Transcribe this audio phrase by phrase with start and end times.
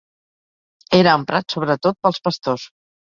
[0.99, 2.67] Era emprat sobretot pels pastors.